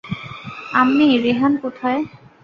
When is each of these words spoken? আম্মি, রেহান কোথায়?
আম্মি, 0.73 1.07
রেহান 1.23 1.53
কোথায়? 1.63 2.01